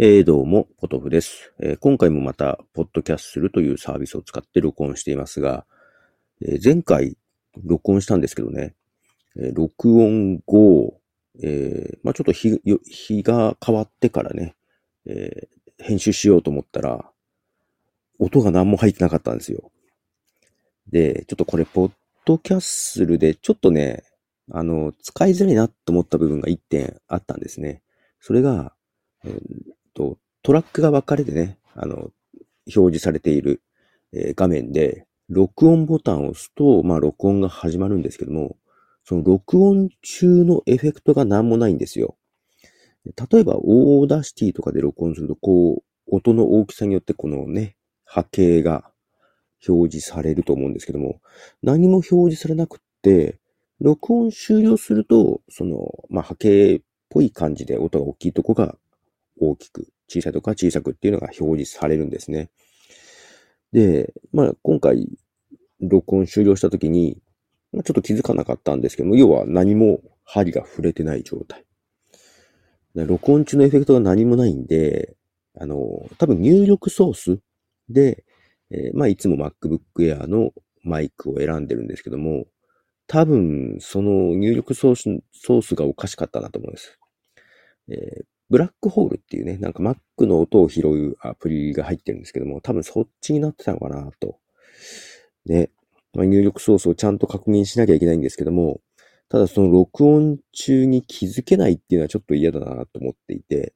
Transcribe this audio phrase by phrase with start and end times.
[0.00, 5.66] えー、どうも、ポトフです、えー、今回もまた、ポッドキャッスルというサービスを使って録音していますが、
[6.40, 7.16] えー、前回、
[7.64, 8.76] 録音したんですけどね、
[9.36, 11.00] え録音後、
[11.42, 14.54] えまあ、ちょっと日日が変わってからね、
[15.04, 15.48] え
[15.78, 17.10] 編集しようと思ったら、
[18.20, 19.72] 音が何も入ってなかったんですよ。
[20.86, 21.92] で、ちょっとこれ、ポッ
[22.24, 24.04] ドキャッスルで、ちょっとね、
[24.52, 27.82] あの、使いづらいなと思った部分が1点あったんですね。
[28.20, 28.76] それが、
[29.24, 32.12] えー、と、トラックが分かれてね、あの、表
[32.66, 33.62] 示されている、
[34.12, 38.56] えー、画面で、録音ボタンを押すと、まあ、録音が始まるんですけども、
[39.04, 42.16] その録音中のエフェクトが何もないんですよ。
[43.04, 48.90] 例えば、 Audacity とかで録音すると、こう、音の大きさによってこのね、波形が
[49.66, 51.20] 表示されると思うんですけども、
[51.62, 53.38] 何も表示されなくって、
[53.80, 58.76] 録音終了すると、その、まあ、波形っぽい感じで音が大きいとこが
[59.40, 62.50] 大きく、小さいとか小さくっていうのが表示されるんですね。
[63.72, 65.06] で、まあ今回
[65.80, 67.20] 録音終了した時に
[67.72, 71.64] ま、ちょっと気づかなかったんですけども、要は何も針が触れてない状態。
[72.94, 75.16] 録音中のエフェクトが何もないんで、
[75.58, 77.38] あの、多分入力ソース
[77.88, 78.24] で、
[78.70, 82.46] えー、まあいつも MacBook Air のマイクを選んでるんですけども、
[83.06, 86.98] 多分その入力ソース、ソースがおかしかったなと思うんです。
[87.90, 94.38] えー、ブラックホールっていうね、なんか Mac の音を拾うアプリが入ってるんですけども、多分そっちになってたのかなと。
[95.46, 95.70] ね。
[96.14, 98.80] まあ、入力ソースをちゃんと確認しなきゃいけないんですけども、
[99.28, 103.74] ただその録音中に気づけないっていうのはちょっと嫌だなと思っていて、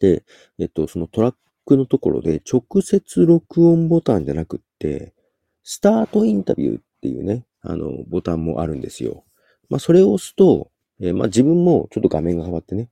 [0.00, 0.24] で、
[0.58, 1.34] えっと、そのトラッ
[1.64, 5.14] クのところで直接録音ボタンじゃなくって、
[5.62, 9.24] スタートインタビューっていうね、あの、ボタンもあるんですよ。
[9.68, 12.90] まあ、それを押すと、えー、まあ、自分もちょっと画面が変わってね、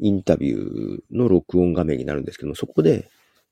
[0.00, 3.08] インタビューの録音画面になるんですけども、そこで、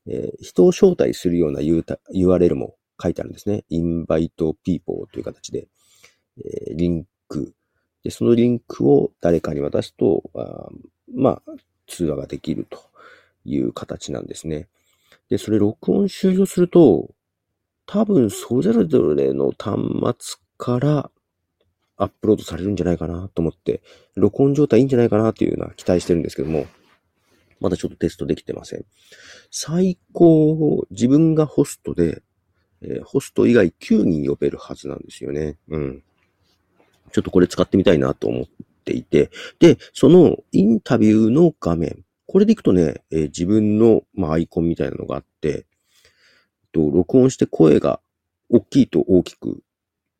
[0.07, 3.65] えー、人を招待するような URL も書いてあるんですね。
[3.71, 4.31] invite
[4.63, 5.69] people という形で、
[6.39, 7.55] えー、リンク。
[8.03, 10.69] で、そのリンクを誰かに渡すと、あ
[11.13, 11.53] まあ、
[11.87, 12.79] 通話ができると
[13.45, 14.69] いう形なんですね。
[15.29, 17.11] で、それ録音終了すると、
[17.87, 19.79] 多分それぞれの端
[20.19, 21.11] 末から
[21.97, 23.83] アップロードされるんじゃないかなと思って、
[24.15, 26.67] 録音状態いいんじゃないかなっていうのは期待してるんですけども、
[27.61, 28.85] まだちょっとテストできてません。
[29.51, 32.23] 最高、自分がホストで、
[32.83, 35.57] えー、ホスト以外9人呼べるはずなんですよね。
[35.69, 36.03] うん。
[37.13, 38.45] ちょっとこれ使ってみたいなと思っ
[38.85, 45.67] ていて、で、そのインタビューの画面、これでいくとね、えー、自分の、まあ、アイコンみたいなのがあって、
[46.73, 48.01] と録音して声が
[48.51, 49.63] 大きいと大きく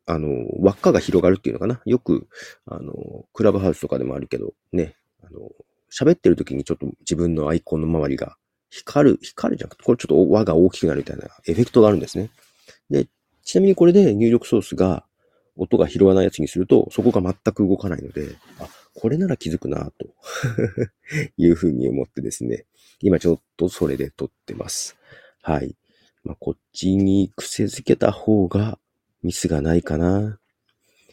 [0.07, 0.29] あの、
[0.59, 1.81] 輪っかが広がるっていうのかな？
[1.85, 2.27] よく、
[2.65, 5.51] あの、クラブハウスとかでもあるけど、ね、あの、
[5.91, 8.37] 喋ってる時にちょっと自分のアイコンの周りが
[8.69, 12.29] 光る、光るじゃなくて、これちょっと輪が大きくなるみたいなエフェクトがあるんですね。
[12.89, 13.07] で、
[13.43, 15.05] ちなみにこれで入力ソースが
[15.57, 20.07] 音が拾わないやつにすると、そこが全く動かないので、あ、これなら気づくなと
[21.37, 22.65] いうふうに思ってですね、
[23.01, 24.95] 今ちょっとそれで撮ってます。
[25.41, 25.75] はい。
[26.23, 28.79] まあ、こっちに癖づけた方が
[29.27, 30.39] ミスがないかな。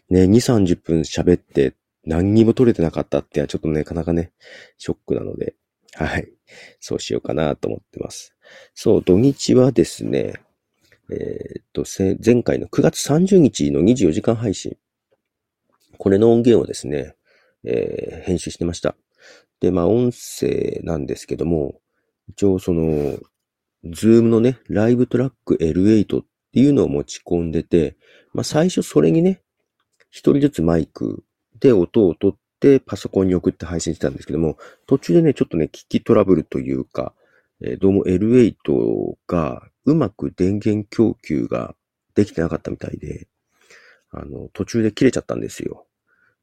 [0.08, 4.30] ね、2、30分喋って何にも取れてなかったってはちょっとねなかなかね、
[4.78, 5.56] ショックなので、
[5.94, 6.28] はい。
[6.78, 8.36] そうしようかなと思ってます。
[8.72, 10.34] そう、土日はですね、
[11.10, 11.84] えー、っと、
[12.24, 14.76] 前回の9月30日の24時間配信。
[15.98, 17.16] これの音源をですね、
[17.64, 18.94] えー、編集してました。
[19.58, 21.80] で、まあ、音声なんですけども、
[22.28, 23.18] 一応その、
[23.84, 27.96] ズームのね、ライブトラック L8 っっていうのを持ち込んでて、
[28.32, 29.42] まあ最初それにね、
[30.08, 31.24] 一人ずつマイク
[31.58, 34.56] で音を取ってパソコンに送って配信してたんですけども、
[34.86, 37.12] 途中でね、ちょっとね、機器トラブルというか、
[37.60, 41.74] えー、どうも L8 がうまく電源供給が
[42.14, 43.26] できてなかったみたいで、
[44.12, 45.86] あの、途中で切れちゃったんですよ。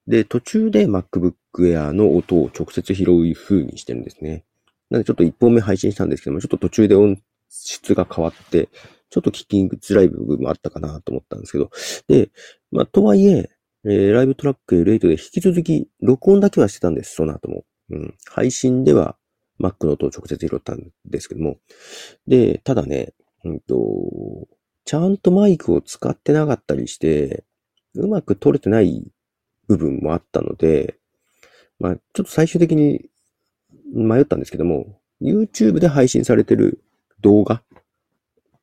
[0.08, 4.44] で、途中で MacBook Air の音を直接拾う風にしてるんですね。
[4.90, 8.68] なのでちょっと一本目配信したんですけども、ちょっと途中で音質が変わって、
[9.12, 11.70] ちょっと聞きづらい部分もあったかなと思ったんですけど、
[12.08, 12.32] で、
[12.72, 13.52] まあ、とはいえ、
[13.84, 17.66] えー、ライブトラック L8 で引き続き録音だけはしてたんです、その後も。
[17.90, 18.16] うん。
[18.26, 19.18] 配信では
[19.60, 21.58] Mac の音を直接拾ったんですけども。
[22.26, 23.14] で、ただね、
[23.44, 23.76] うんと、
[24.86, 27.44] ちゃんとマイクを使ってなかったりして、
[27.96, 29.12] うまく撮れてない
[29.68, 30.96] 部分もあったので、
[31.80, 33.10] まあ、ちょっと最終的に
[33.94, 36.82] 迷ったんですけども、YouTube で配信されてる
[37.20, 37.62] 動画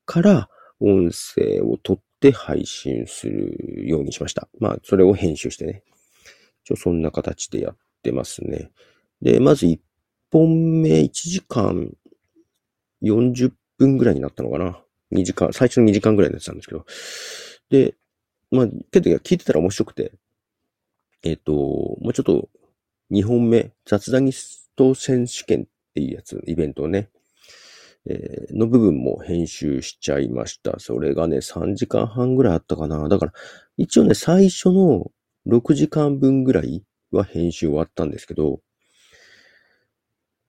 [0.08, 0.48] から
[0.80, 4.48] 音声を取って配信するようにしました。
[4.58, 5.82] まあ、それを編集してね。
[6.64, 8.70] ちょそんな形でやってますね。
[9.20, 9.78] で、まず1
[10.32, 11.92] 本目1時間
[13.02, 14.82] 40分ぐらいになったのかな。
[15.12, 16.86] 2時間、最初の2時間ぐらいになってたんですけど。
[17.68, 17.94] で、
[18.50, 20.12] まあ、けど聞いてたら面白くて、
[21.22, 22.48] えっ、ー、と、もうちょっと
[23.12, 27.10] 2本目、雑談ニスト選手権っていうやつ、イベントをね、
[28.10, 30.78] えー、の部分も編集しちゃいました。
[30.78, 33.06] それがね、3時間半ぐらいあったかな。
[33.08, 33.32] だから、
[33.76, 35.10] 一応ね、最初の
[35.46, 36.82] 6時間分ぐらい
[37.12, 38.60] は編集終わったんですけど、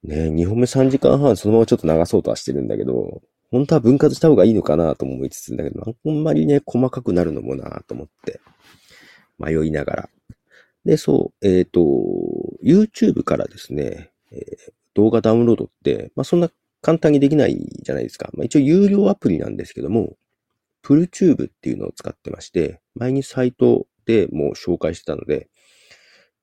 [0.03, 3.21] ね、2本目3時間半そのままちょっと流そうとはしてるんだけど、
[3.51, 8.39] 本当は分割した方がいいのかなと思いつつんだけど、あんまりね、細かくなるのもなと思って、
[9.37, 10.09] 迷いながら。
[10.85, 11.81] で、そう、えっ、ー、と、
[12.63, 16.49] YouTube からですね、えー、動画ダウンロードって、まあ、そんな
[16.81, 18.29] 簡単にできないじゃないですか。
[18.33, 20.15] まあ、一応有料アプリなんですけども、
[20.81, 25.49] PullTube っていうのを使ってまして、前にサイトでもう紹介してたので、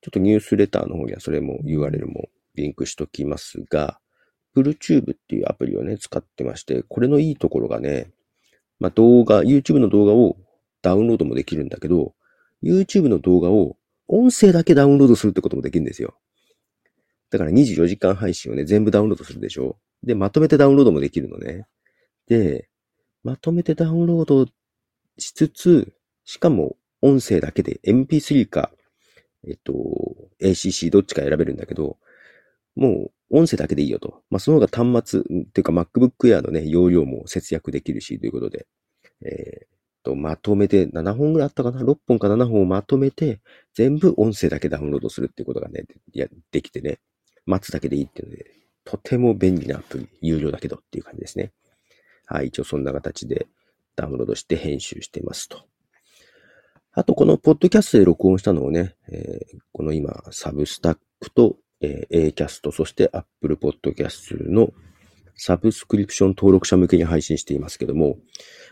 [0.02, 3.98] ちょっとニュースレターの方にはそれも URL もリンクしときますが、
[4.54, 8.10] PullTube っていうアプリをね、使ってまして、これのいいところがね、
[8.78, 10.36] まあ、動画、YouTube の動画を
[10.82, 12.14] ダウンロードもできるんだけど、
[12.62, 13.76] YouTube の動画を
[14.08, 16.16] 音声だけダウンロードするってこともできるんですよ。
[17.30, 21.66] だから24時間配信をね、全部ダウンロードするでしょで、まとめてダウンロードもできるのね。
[22.28, 22.69] で、
[23.22, 24.46] まとめてダウンロード
[25.19, 25.93] しつつ、
[26.25, 28.70] しかも音声だけで MP3 か、
[29.46, 29.75] えっと、
[30.43, 31.98] ACC どっちか選べるんだけど、
[32.75, 34.22] もう音声だけでいいよと。
[34.31, 38.66] まあ、その方が端末、っていうか MacBook Air のね、容量も節約できるし、ということで、
[39.22, 39.76] えー、
[40.06, 43.40] と、まとめて、7本ぐらいあったかな ?6 本か7本をまとめて、
[43.75, 47.00] 全部音声だけダウンロードするっていうことがね、や、できてね、
[47.44, 48.44] 待つだけでいいっていうので、
[48.86, 51.52] とても便利なアプリ、有料だけどっていう感じですね。
[52.24, 53.48] はい、一応そんな形で
[53.96, 55.64] ダウンロードして編集してますと。
[56.92, 64.72] あと、このポッドキャストで録音したのをね、えー、この今、サブスタックと、えー、Acast、そして Apple Podcast の
[65.34, 68.18] サブスクリプション登録者向けに配信していますけども、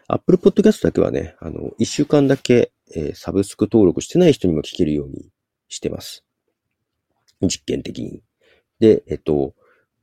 [0.06, 5.28] Apple Podcast だけはね、あの、一週間だけ、えー、サブスク登録してない人にも聞けるように
[5.68, 6.24] してます。
[7.42, 8.22] 実験的に。
[8.78, 9.54] で、えっと、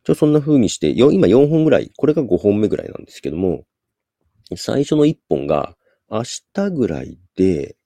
[0.03, 3.65] ちょ、そんな風にして、今4本ぐらい、これが5本目ぐらいなんですけども、
[4.55, 5.75] 最初の1本が
[6.09, 7.77] 明日ぐらいで、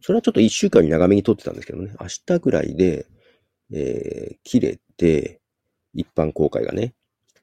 [0.00, 3.06] それはちょっと1週間に長めに撮ってたんですけどね、明日ぐらいで、
[3.72, 5.40] えー、切れて、
[5.94, 6.94] 一般公開がね。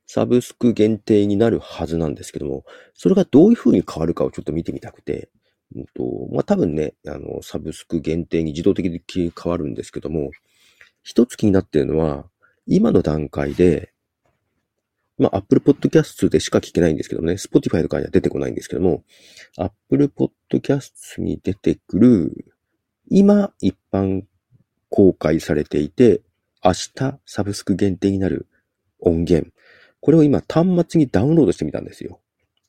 [0.06, 5.30] サブスク限定になるはずなんですけども、それがどういう風に変わるかをちょっと見てみたくて、
[5.76, 10.32] うんとまあ、多分ね、あの、サブスク限定に自動的に変わるんですけども、
[11.04, 12.26] 一つ気になってるのは、
[12.66, 13.94] 今の段階で、
[15.18, 19.04] まあ、Apple Podcast でしか聞けないんですけどもね、Spotify とかには出てこないんですけども、
[19.58, 22.46] Apple Podcast に出てくる、
[23.10, 24.24] 今一般
[24.90, 26.22] 公開されていて、
[26.64, 28.48] 明日サブスク限定になる
[29.00, 29.52] 音源。
[30.00, 32.20] これを今端末にダウンロードしてみたんですよ。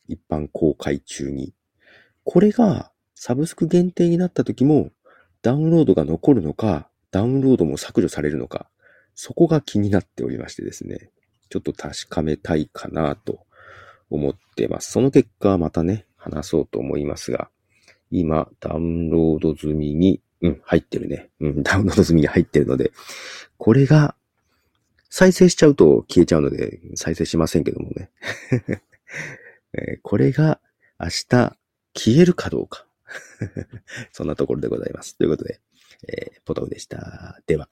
[0.08, 1.54] 一般公開中に。
[2.24, 4.90] これがサブスク限定になった時も
[5.42, 8.68] ダウンロードが残るのか、ダウンロードも削除されるのか、
[9.14, 11.10] そこが気になっておりましてですね。
[11.48, 13.46] ちょっと確かめたいかなと
[14.10, 14.92] 思ってます。
[14.92, 17.50] その結果はまたね、話そうと思いますが、
[18.10, 21.30] 今、ダウンロード済みに、うん、入ってるね。
[21.40, 22.92] うん、ダウンロード済みに入ってるので、
[23.56, 24.14] これが
[25.10, 28.10] 再生しちゃうと消えちゃうので、再生しませんけどもね。
[29.74, 30.60] えこれが
[30.98, 31.56] 明日
[31.94, 32.86] 消えるかどうか。
[34.12, 35.16] そんなところでございます。
[35.16, 35.60] ということで、
[36.08, 37.40] えー、ポトフでした。
[37.46, 37.68] では。